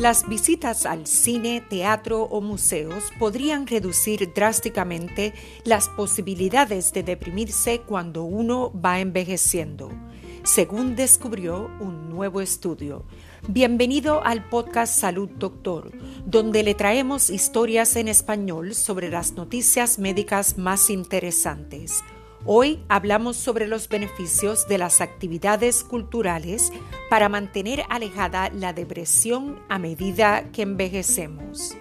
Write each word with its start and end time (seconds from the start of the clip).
Las 0.00 0.26
visitas 0.26 0.86
al 0.86 1.06
cine, 1.06 1.60
teatro 1.60 2.22
o 2.22 2.40
museos 2.40 3.12
podrían 3.18 3.66
reducir 3.66 4.32
drásticamente 4.34 5.34
las 5.64 5.90
posibilidades 5.90 6.94
de 6.94 7.02
deprimirse 7.02 7.82
cuando 7.82 8.22
uno 8.22 8.72
va 8.72 9.00
envejeciendo, 9.00 9.90
según 10.42 10.96
descubrió 10.96 11.70
un 11.80 12.08
nuevo 12.08 12.40
estudio. 12.40 13.04
Bienvenido 13.46 14.24
al 14.24 14.48
podcast 14.48 14.98
Salud 14.98 15.28
Doctor, 15.36 15.92
donde 16.24 16.62
le 16.62 16.74
traemos 16.74 17.28
historias 17.28 17.94
en 17.96 18.08
español 18.08 18.74
sobre 18.74 19.10
las 19.10 19.32
noticias 19.32 19.98
médicas 19.98 20.56
más 20.56 20.88
interesantes. 20.88 22.02
Hoy 22.46 22.82
hablamos 22.88 23.36
sobre 23.36 23.66
los 23.66 23.88
beneficios 23.88 24.66
de 24.66 24.78
las 24.78 25.02
actividades 25.02 25.84
culturales 25.84 26.72
para 27.10 27.28
mantener 27.28 27.82
alejada 27.90 28.50
la 28.50 28.72
depresión 28.72 29.60
a 29.68 29.78
medida 29.78 30.50
que 30.50 30.62
envejecemos. 30.62 31.76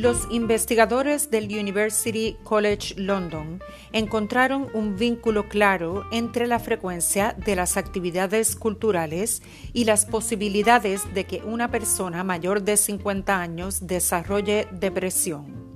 Los 0.00 0.26
investigadores 0.30 1.30
del 1.30 1.44
University 1.44 2.38
College 2.42 2.94
London 2.96 3.60
encontraron 3.92 4.68
un 4.72 4.96
vínculo 4.96 5.46
claro 5.50 6.06
entre 6.10 6.46
la 6.46 6.58
frecuencia 6.58 7.36
de 7.44 7.54
las 7.54 7.76
actividades 7.76 8.56
culturales 8.56 9.42
y 9.74 9.84
las 9.84 10.06
posibilidades 10.06 11.12
de 11.12 11.24
que 11.24 11.42
una 11.44 11.70
persona 11.70 12.24
mayor 12.24 12.62
de 12.62 12.78
50 12.78 13.42
años 13.42 13.86
desarrolle 13.86 14.68
depresión. 14.72 15.69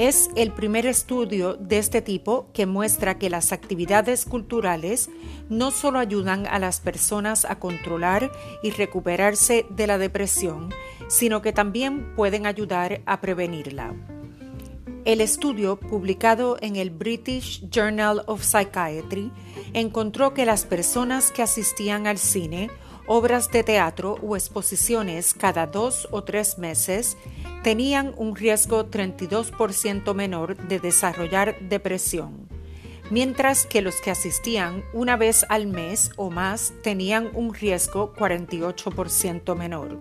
Es 0.00 0.30
el 0.34 0.50
primer 0.50 0.86
estudio 0.86 1.56
de 1.56 1.76
este 1.76 2.00
tipo 2.00 2.48
que 2.54 2.64
muestra 2.64 3.18
que 3.18 3.28
las 3.28 3.52
actividades 3.52 4.24
culturales 4.24 5.10
no 5.50 5.70
solo 5.70 5.98
ayudan 5.98 6.46
a 6.46 6.58
las 6.58 6.80
personas 6.80 7.44
a 7.44 7.58
controlar 7.58 8.32
y 8.62 8.70
recuperarse 8.70 9.66
de 9.68 9.86
la 9.86 9.98
depresión, 9.98 10.70
sino 11.10 11.42
que 11.42 11.52
también 11.52 12.14
pueden 12.16 12.46
ayudar 12.46 13.02
a 13.04 13.20
prevenirla. 13.20 13.94
El 15.04 15.20
estudio, 15.20 15.78
publicado 15.78 16.56
en 16.62 16.76
el 16.76 16.88
British 16.88 17.68
Journal 17.68 18.22
of 18.26 18.42
Psychiatry, 18.42 19.30
encontró 19.74 20.32
que 20.32 20.46
las 20.46 20.64
personas 20.64 21.30
que 21.30 21.42
asistían 21.42 22.06
al 22.06 22.16
cine, 22.16 22.70
obras 23.12 23.50
de 23.50 23.64
teatro 23.64 24.18
o 24.22 24.36
exposiciones 24.36 25.34
cada 25.34 25.66
dos 25.66 26.06
o 26.12 26.22
tres 26.22 26.58
meses 26.58 27.16
tenían 27.64 28.14
un 28.16 28.36
riesgo 28.36 28.88
32% 28.88 30.14
menor 30.14 30.56
de 30.56 30.78
desarrollar 30.78 31.58
depresión, 31.58 32.48
mientras 33.10 33.66
que 33.66 33.82
los 33.82 33.96
que 34.00 34.12
asistían 34.12 34.84
una 34.92 35.16
vez 35.16 35.44
al 35.48 35.66
mes 35.66 36.12
o 36.14 36.30
más 36.30 36.72
tenían 36.84 37.30
un 37.34 37.52
riesgo 37.52 38.14
48% 38.14 39.56
menor. 39.56 39.98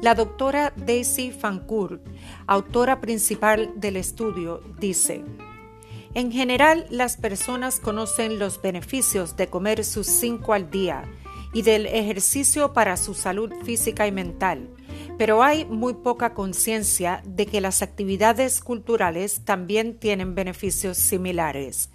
La 0.00 0.14
doctora 0.14 0.72
Daisy 0.76 1.32
Fancourt, 1.32 2.00
autora 2.46 3.00
principal 3.00 3.72
del 3.74 3.96
estudio, 3.96 4.60
dice, 4.78 5.24
en 6.14 6.30
general, 6.30 6.86
las 6.90 7.16
personas 7.16 7.80
conocen 7.80 8.38
los 8.38 8.62
beneficios 8.62 9.36
de 9.36 9.48
comer 9.48 9.84
sus 9.84 10.06
cinco 10.06 10.52
al 10.52 10.70
día 10.70 11.02
y 11.54 11.62
del 11.62 11.86
ejercicio 11.86 12.74
para 12.74 12.98
su 12.98 13.14
salud 13.14 13.50
física 13.64 14.06
y 14.06 14.12
mental, 14.12 14.68
pero 15.16 15.42
hay 15.42 15.64
muy 15.64 15.94
poca 15.94 16.34
conciencia 16.34 17.22
de 17.24 17.46
que 17.46 17.62
las 17.62 17.80
actividades 17.80 18.60
culturales 18.60 19.42
también 19.44 19.98
tienen 19.98 20.34
beneficios 20.34 20.98
similares. 20.98 21.88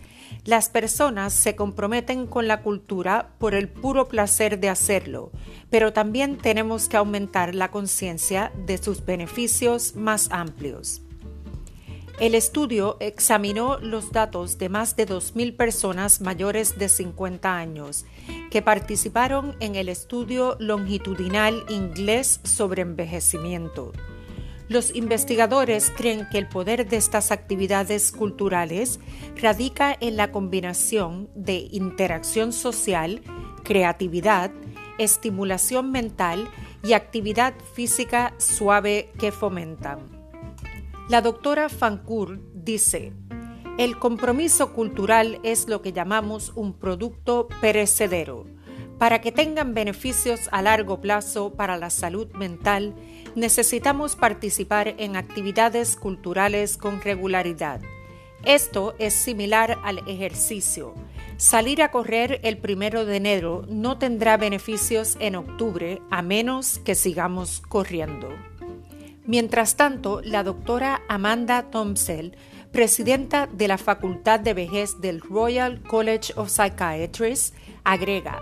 Las 0.45 0.69
personas 0.69 1.33
se 1.33 1.55
comprometen 1.55 2.25
con 2.25 2.47
la 2.47 2.61
cultura 2.61 3.33
por 3.39 3.53
el 3.53 3.67
puro 3.67 4.07
placer 4.07 4.59
de 4.59 4.69
hacerlo, 4.69 5.31
pero 5.69 5.91
también 5.91 6.37
tenemos 6.37 6.87
que 6.87 6.97
aumentar 6.97 7.55
la 7.55 7.71
conciencia 7.71 8.51
de 8.65 8.77
sus 8.77 9.05
beneficios 9.05 9.95
más 9.95 10.29
amplios. 10.31 11.01
El 12.19 12.35
estudio 12.35 12.97
examinó 12.99 13.79
los 13.79 14.11
datos 14.11 14.57
de 14.57 14.67
más 14.67 14.97
de 14.97 15.07
2.000 15.07 15.55
personas 15.55 16.19
mayores 16.19 16.77
de 16.77 16.89
50 16.89 17.55
años 17.55 18.05
que 18.51 18.61
participaron 18.61 19.55
en 19.61 19.75
el 19.75 19.87
estudio 19.87 20.57
longitudinal 20.59 21.63
inglés 21.69 22.41
sobre 22.43 22.81
envejecimiento. 22.81 23.93
Los 24.67 24.93
investigadores 24.93 25.93
creen 25.95 26.27
que 26.29 26.39
el 26.39 26.49
poder 26.49 26.89
de 26.89 26.97
estas 26.97 27.31
actividades 27.31 28.11
culturales 28.11 28.99
radica 29.41 29.95
en 29.97 30.17
la 30.17 30.29
combinación 30.29 31.29
de 31.35 31.69
interacción 31.71 32.51
social, 32.51 33.21
creatividad, 33.63 34.51
estimulación 34.97 35.89
mental 35.91 36.49
y 36.83 36.93
actividad 36.93 37.53
física 37.73 38.33
suave 38.39 39.09
que 39.17 39.31
fomentan. 39.31 40.18
La 41.09 41.21
doctora 41.21 41.69
Fancourt 41.69 42.39
dice, 42.53 43.13
el 43.79 43.97
compromiso 43.97 44.73
cultural 44.73 45.39
es 45.41 45.67
lo 45.67 45.81
que 45.81 45.91
llamamos 45.91 46.51
un 46.55 46.73
producto 46.73 47.47
perecedero. 47.61 48.45
Para 48.99 49.19
que 49.19 49.31
tengan 49.31 49.73
beneficios 49.73 50.49
a 50.51 50.61
largo 50.61 51.01
plazo 51.01 51.55
para 51.55 51.77
la 51.77 51.89
salud 51.89 52.31
mental, 52.33 52.93
necesitamos 53.33 54.15
participar 54.15 54.93
en 54.99 55.15
actividades 55.15 55.95
culturales 55.95 56.77
con 56.77 57.01
regularidad. 57.01 57.81
Esto 58.45 58.93
es 58.99 59.15
similar 59.15 59.79
al 59.83 60.07
ejercicio. 60.07 60.93
Salir 61.37 61.81
a 61.81 61.89
correr 61.89 62.39
el 62.43 62.59
primero 62.59 63.05
de 63.05 63.15
enero 63.15 63.65
no 63.67 63.97
tendrá 63.97 64.37
beneficios 64.37 65.17
en 65.19 65.37
octubre 65.37 66.03
a 66.11 66.21
menos 66.21 66.77
que 66.77 66.93
sigamos 66.93 67.61
corriendo. 67.61 68.29
Mientras 69.29 69.75
tanto, 69.75 70.21
la 70.23 70.41
doctora 70.41 71.03
Amanda 71.07 71.69
Thompson, 71.69 72.35
presidenta 72.71 73.45
de 73.45 73.67
la 73.67 73.77
Facultad 73.77 74.39
de 74.39 74.55
Vejez 74.55 75.01
del 75.01 75.21
Royal 75.21 75.83
College 75.83 76.33
of 76.35 76.49
Psychiatrists, 76.49 77.53
agrega, 77.83 78.41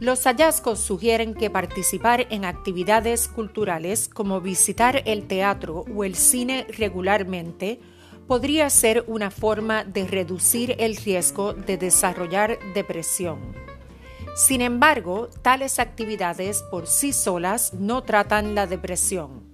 los 0.00 0.24
hallazgos 0.24 0.80
sugieren 0.80 1.32
que 1.32 1.48
participar 1.48 2.26
en 2.28 2.44
actividades 2.44 3.26
culturales 3.26 4.10
como 4.10 4.42
visitar 4.42 5.00
el 5.06 5.26
teatro 5.26 5.86
o 5.96 6.04
el 6.04 6.14
cine 6.14 6.66
regularmente 6.76 7.80
podría 8.26 8.68
ser 8.68 9.06
una 9.06 9.30
forma 9.30 9.82
de 9.82 10.06
reducir 10.06 10.76
el 10.78 10.94
riesgo 10.96 11.54
de 11.54 11.78
desarrollar 11.78 12.58
depresión. 12.74 13.38
Sin 14.36 14.60
embargo, 14.60 15.30
tales 15.40 15.78
actividades 15.78 16.62
por 16.70 16.86
sí 16.86 17.14
solas 17.14 17.72
no 17.72 18.02
tratan 18.02 18.54
la 18.54 18.66
depresión. 18.66 19.51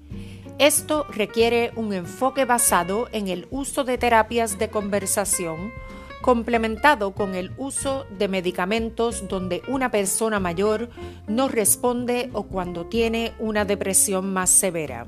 Esto 0.58 1.06
requiere 1.08 1.70
un 1.76 1.92
enfoque 1.92 2.44
basado 2.44 3.08
en 3.12 3.28
el 3.28 3.46
uso 3.50 3.84
de 3.84 3.96
terapias 3.96 4.58
de 4.58 4.68
conversación 4.68 5.72
complementado 6.20 7.12
con 7.14 7.36
el 7.36 7.52
uso 7.58 8.06
de 8.18 8.26
medicamentos 8.26 9.28
donde 9.28 9.62
una 9.68 9.92
persona 9.92 10.40
mayor 10.40 10.90
no 11.28 11.46
responde 11.46 12.28
o 12.32 12.48
cuando 12.48 12.86
tiene 12.86 13.34
una 13.38 13.64
depresión 13.64 14.32
más 14.32 14.50
severa. 14.50 15.06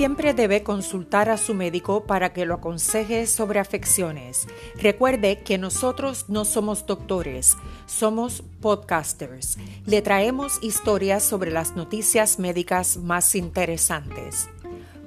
Siempre 0.00 0.32
debe 0.32 0.62
consultar 0.62 1.28
a 1.28 1.36
su 1.36 1.52
médico 1.52 2.04
para 2.04 2.32
que 2.32 2.46
lo 2.46 2.54
aconseje 2.54 3.26
sobre 3.26 3.58
afecciones. 3.58 4.48
Recuerde 4.76 5.40
que 5.40 5.58
nosotros 5.58 6.24
no 6.28 6.46
somos 6.46 6.86
doctores, 6.86 7.58
somos 7.84 8.42
podcasters. 8.62 9.58
Le 9.84 10.00
traemos 10.00 10.58
historias 10.62 11.22
sobre 11.22 11.50
las 11.50 11.76
noticias 11.76 12.38
médicas 12.38 12.96
más 12.96 13.34
interesantes. 13.34 14.48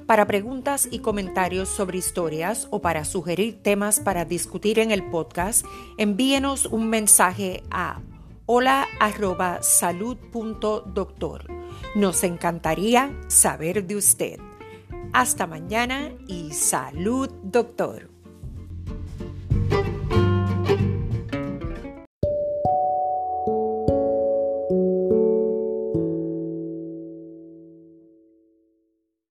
Para 0.05 0.27
preguntas 0.27 0.87
y 0.91 0.99
comentarios 0.99 1.69
sobre 1.69 1.97
historias 1.97 2.67
o 2.69 2.79
para 2.79 3.03
sugerir 3.03 3.63
temas 3.63 3.99
para 3.99 4.25
discutir 4.25 4.77
en 4.77 4.91
el 4.91 5.09
podcast, 5.09 5.65
envíenos 5.97 6.67
un 6.67 6.91
mensaje 6.91 7.63
a 7.71 7.99
hola 8.45 8.87
Nos 11.95 12.23
encantaría 12.23 13.11
saber 13.27 13.87
de 13.87 13.95
usted. 13.95 14.52
Hasta 15.13 15.45
mañana 15.45 16.11
y 16.27 16.53
salud, 16.53 17.29
doctor. 17.43 18.12